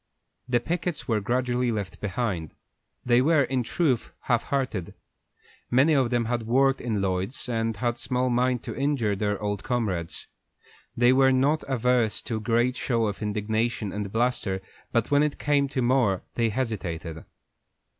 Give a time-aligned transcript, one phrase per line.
[0.49, 2.55] The pickets were gradually left behind;
[3.05, 4.95] they were, in truth, half hearted.
[5.69, 9.63] Many of them had worked in Lloyd's, and had small mind to injure their old
[9.63, 10.25] comrades.
[10.97, 15.37] They were not averse to a great show of indignation and bluster, but when it
[15.37, 17.23] came to more they hesitated.